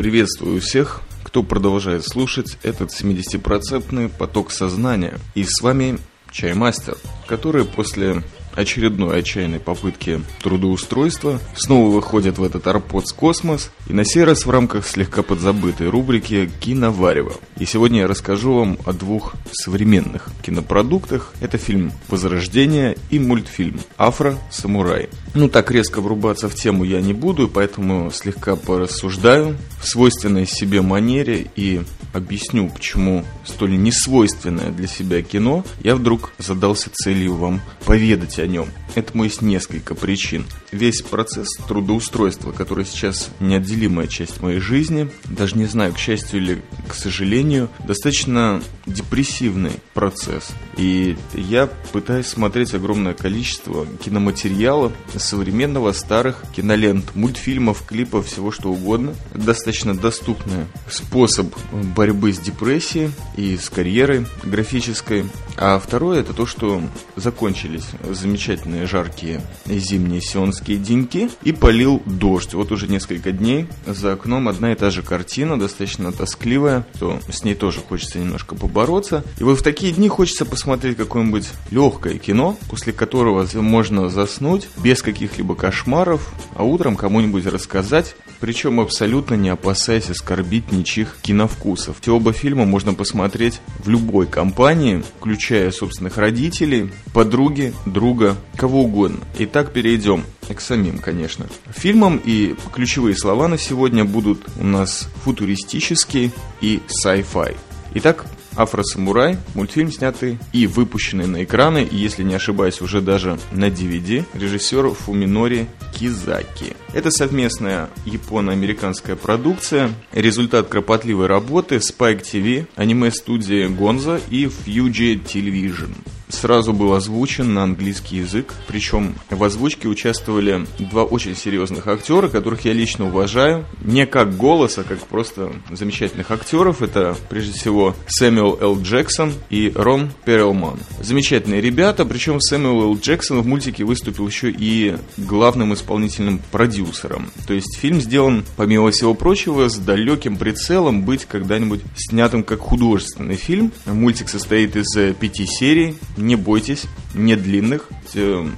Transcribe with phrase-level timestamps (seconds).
[0.00, 5.18] Приветствую всех, кто продолжает слушать этот 70-процентный поток сознания.
[5.34, 5.98] И с вами
[6.30, 8.22] Чаймастер, который после
[8.54, 14.50] очередной отчаянной попытки трудоустройства, снова выходит в этот Арподс Космос, и на сей раз в
[14.50, 17.34] рамках слегка подзабытой рубрики «Киноварево».
[17.58, 21.34] И сегодня я расскажу вам о двух современных кинопродуктах.
[21.42, 25.10] Это фильм «Возрождение» и мультфильм «Афро-самурай».
[25.32, 30.82] Ну, так резко врубаться в тему я не буду, поэтому слегка порассуждаю в свойственной себе
[30.82, 38.38] манере и объясню, почему столь несвойственное для себя кино я вдруг задался целью вам поведать
[38.38, 38.68] о нем.
[38.96, 40.44] Этому есть несколько причин.
[40.72, 46.62] Весь процесс трудоустройства, который сейчас неотделимая часть моей жизни, даже не знаю, к счастью или
[46.88, 50.50] к сожалению, достаточно депрессивный процесс.
[50.76, 59.14] И я пытаюсь смотреть огромное количество киноматериала, современного, старых кинолент, мультфильмов, клипов, всего что угодно.
[59.34, 61.54] Достаточно доступный способ
[61.94, 65.26] борьбы с депрессией и с карьерой графической.
[65.56, 66.82] А второе это то, что
[67.16, 72.54] закончились замечательные жаркие зимние сионские деньки и полил дождь.
[72.54, 77.44] Вот уже несколько дней за окном одна и та же картина, достаточно тоскливая, то с
[77.44, 79.24] ней тоже хочется немножко побороться.
[79.38, 85.02] И вот в такие дни хочется посмотреть какое-нибудь легкое кино, после которого можно заснуть без
[85.12, 91.96] каких-либо кошмаров, а утром кому-нибудь рассказать, причем абсолютно не опасаясь оскорбить ничьих киновкусов.
[92.00, 99.20] Все оба фильма можно посмотреть в любой компании, включая собственных родителей, подруги, друга, кого угодно.
[99.38, 101.46] Итак, перейдем к самим, конечно.
[101.68, 107.56] Фильмам и ключевые слова на сегодня будут у нас футуристический и sci-fi.
[107.94, 113.68] Итак, Афросамурай, мультфильм, снятый и выпущенный на экраны, и, если не ошибаюсь, уже даже на
[113.68, 116.76] DVD, режиссер Фуминори Кизаки.
[116.92, 125.94] Это совместная японо-американская продукция, результат кропотливой работы Spike TV, аниме-студии Gonza и Fuji Television
[126.30, 128.54] сразу был озвучен на английский язык.
[128.66, 133.66] Причем в озвучке участвовали два очень серьезных актера, которых я лично уважаю.
[133.82, 136.82] Не как голос, а как просто замечательных актеров.
[136.82, 138.82] Это прежде всего Сэмюэл Л.
[138.82, 140.78] Джексон и Рон Перелман.
[141.00, 142.98] Замечательные ребята, причем Сэмюэл Л.
[142.98, 147.30] Джексон в мультике выступил еще и главным исполнительным продюсером.
[147.46, 153.36] То есть фильм сделан, помимо всего прочего, с далеким прицелом быть когда-нибудь снятым как художественный
[153.36, 153.72] фильм.
[153.86, 157.88] Мультик состоит из пяти серий, не бойтесь, не длинных,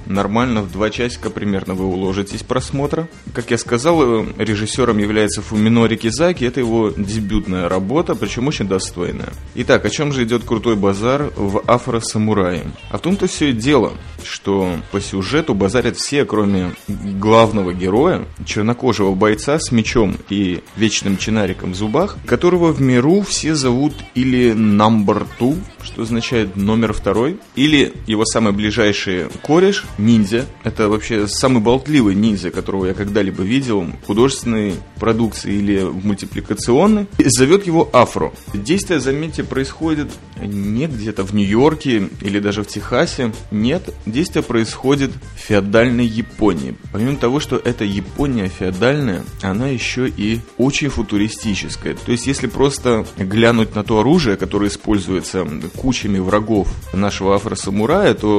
[0.05, 3.07] нормально в два часика примерно вы уложитесь просмотра.
[3.33, 9.29] Как я сказал, э, режиссером является Фуминори Кизаки, это его дебютная работа, причем очень достойная.
[9.55, 12.63] Итак, о чем же идет крутой базар в Афро-самурае?
[12.89, 13.93] А в том-то все и дело,
[14.23, 21.73] что по сюжету базарят все, кроме главного героя, чернокожего бойца с мечом и вечным чинариком
[21.73, 27.93] в зубах, которого в миру все зовут или Number Two, что означает номер второй, или
[28.07, 30.45] его самые ближайшие кореш, ниндзя.
[30.65, 37.07] Это вообще самый болтливый ниндзя, которого я когда-либо видел художественной продукции или мультипликационной.
[37.19, 38.33] Зовет его Афро.
[38.53, 40.09] Действие, заметьте, происходит
[40.41, 43.31] не где-то в Нью-Йорке или даже в Техасе.
[43.49, 46.75] Нет, действие происходит в феодальной Японии.
[46.91, 51.95] Помимо того, что это Япония феодальная, она еще и очень футуристическая.
[51.95, 58.32] То есть, если просто глянуть на то оружие, которое используется кучами врагов нашего афросамурая, то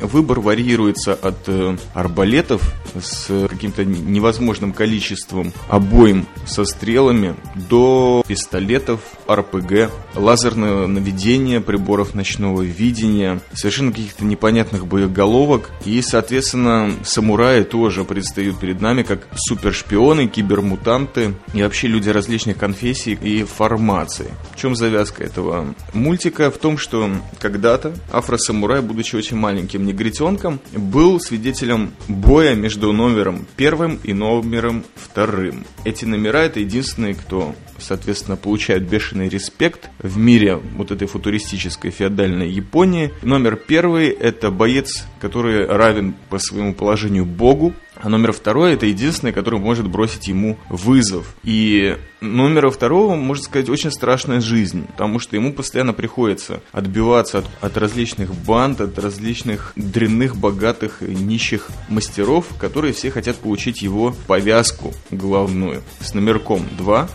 [0.00, 2.62] выбор варьируется от э, арбалетов
[3.00, 9.00] с каким-то невозможным количеством обоим со стрелами до пистолетов,
[9.30, 15.70] РПГ, лазерное наведение приборов ночного видения, совершенно каких-то непонятных боеголовок.
[15.84, 23.18] И, соответственно, самураи тоже предстают перед нами как супершпионы, кибермутанты и вообще люди различных конфессий
[23.20, 24.26] и формаций.
[24.52, 26.50] В чем завязка этого мультика?
[26.50, 33.98] В том, что когда-то афросамурай, будучи очень маленьким негритенком, был свидетелем боя между номером первым
[34.04, 35.64] и номером вторым.
[35.84, 42.50] Эти номера это единственные, кто соответственно, получают бешеный респект в мире вот этой футуристической феодальной
[42.50, 43.10] Японии.
[43.22, 49.32] Номер первый– это боец, который равен по своему положению богу, а номер второй– это единственный,
[49.32, 51.34] который может бросить ему вызов.
[51.44, 57.46] И номера второго, можно сказать, очень страшная жизнь, потому что ему постоянно приходится отбиваться от,
[57.60, 64.92] от различных банд, от различных дрянных, богатых, нищих мастеров, которые все хотят получить его повязку
[65.10, 67.08] главную с номерком 2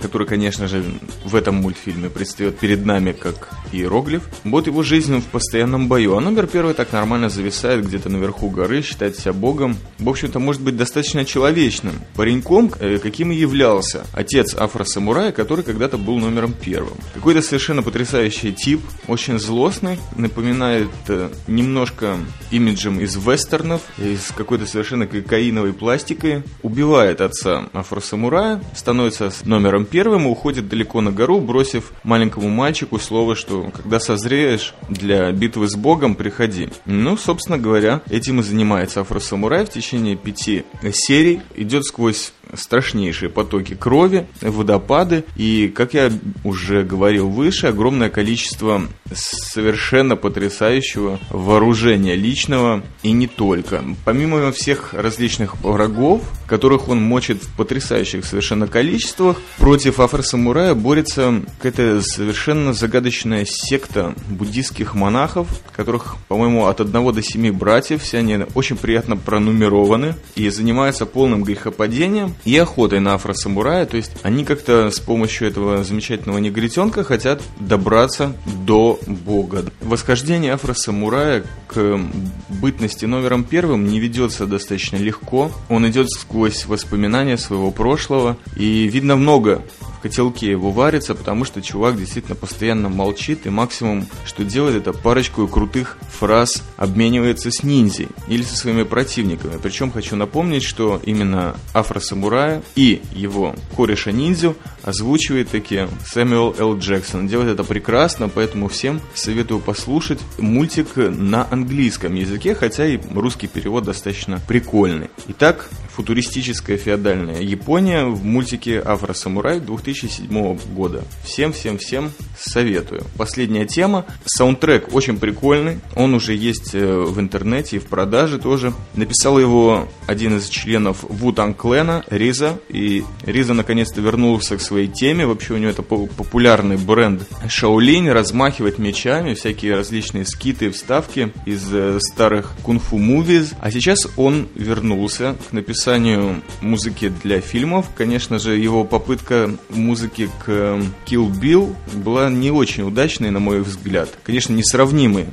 [0.00, 0.84] который, конечно же,
[1.24, 4.22] в этом мультфильме предстает перед нами как иероглиф.
[4.44, 6.16] Вот его жизнь в постоянном бою.
[6.16, 9.76] А номер первый так нормально зависает где-то наверху горы, считает себя богом.
[9.98, 11.94] В общем-то, может быть достаточно человечным.
[12.14, 16.94] Пареньком, э, каким и являлся отец афросамурая, который когда-то был номером первым.
[17.14, 22.16] Какой-то совершенно потрясающий тип, очень злостный, напоминает э, немножко
[22.50, 26.42] имиджем из вестернов, из какой-то совершенно кокаиновой пластикой.
[26.62, 33.34] Убивает отца афросамурая, становится номером первым и уходит далеко на гору, бросив маленькому мальчику слово,
[33.34, 36.68] что когда созреешь для битвы с богом, приходи.
[36.86, 41.40] Ну, собственно говоря, этим и занимается афросамурай в течение пяти серий.
[41.56, 45.24] Идет сквозь страшнейшие потоки крови, водопады.
[45.36, 46.10] И, как я
[46.44, 52.82] уже говорил выше, огромное количество совершенно потрясающего вооружения личного.
[53.02, 53.82] И не только.
[54.04, 62.02] Помимо всех различных врагов, которых он мочит в потрясающих совершенно количествах, против афросамурая борется какая-то
[62.02, 68.76] совершенно загадочная секта буддийских монахов, которых, по-моему, от одного до семи братьев, все они очень
[68.76, 75.00] приятно пронумерованы и занимаются полным грехопадением и охотой на афросамурая, то есть они как-то с
[75.00, 78.34] помощью этого замечательного негритенка хотят добраться
[78.66, 79.64] до бога.
[79.80, 82.00] Восхождение афросамурая к
[82.48, 85.50] бытности номером первым не ведется достаточно легко.
[85.68, 89.62] Он идет сквозь воспоминания своего прошлого, и видно много
[89.98, 94.92] в котелке его варится, потому что чувак действительно постоянно молчит, и максимум, что делает, это
[94.92, 99.58] парочку крутых фраз обменивается с ниндзей или со своими противниками.
[99.60, 106.78] Причем хочу напомнить, что именно афросамурая и его кореша ниндзю озвучивает таки Сэмюэл Л.
[106.78, 107.26] Джексон.
[107.26, 113.84] Делает это прекрасно, поэтому всем советую послушать мультик на английском языке, хотя и русский перевод
[113.84, 115.10] достаточно прикольный.
[115.28, 115.68] Итак,
[115.98, 119.58] футуристическая феодальная Япония в мультике «Афросамурай»
[119.92, 121.02] 2007 года.
[121.24, 123.04] Всем-всем-всем советую.
[123.16, 124.04] Последняя тема.
[124.26, 125.80] Саундтрек очень прикольный.
[125.96, 128.74] Он уже есть э, в интернете и в продаже тоже.
[128.94, 132.58] Написал его один из членов Вутан Клена, Риза.
[132.68, 135.26] И Риза наконец-то вернулся к своей теме.
[135.26, 141.98] Вообще у него это популярный бренд Шаолинь, размахивать мечами, всякие различные скиты, вставки из э,
[142.00, 143.54] старых кунг-фу мувиз.
[143.60, 147.86] А сейчас он вернулся к написанию музыки для фильмов.
[147.96, 153.60] Конечно же, его попытка музыки к э, Kill Bill была не очень удачной, на мой
[153.60, 154.10] взгляд.
[154.24, 155.26] Конечно, несравнимой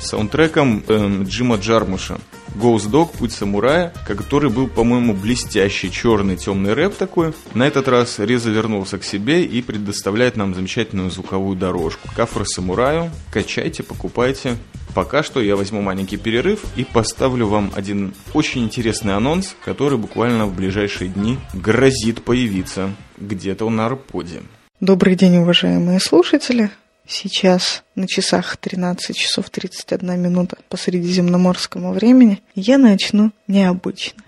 [0.00, 2.18] с саундтреком э, Джима Джармуша.
[2.54, 7.32] Ghost Dog, Путь самурая, который был, по-моему, блестящий, черный, темный рэп такой.
[7.54, 12.08] На этот раз Реза вернулся к себе и предоставляет нам замечательную звуковую дорожку.
[12.14, 14.56] Кафра самураю, качайте, покупайте.
[14.94, 20.46] Пока что я возьму маленький перерыв и поставлю вам один очень интересный анонс, который буквально
[20.46, 24.42] в ближайшие дни грозит появиться где-то на Арподе.
[24.80, 26.70] Добрый день, уважаемые слушатели.
[27.06, 32.42] Сейчас на часах 13 часов 31 минута по средиземноморскому времени.
[32.54, 34.22] Я начну необычно.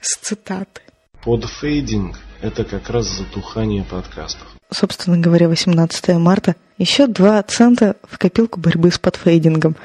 [0.00, 0.80] С цитаты.
[1.24, 4.48] Подфейдинг– это как раз затухание подкастов.
[4.70, 6.56] Собственно говоря, 18 марта.
[6.78, 9.76] Еще 2 цента в копилку борьбы с подфейдингом.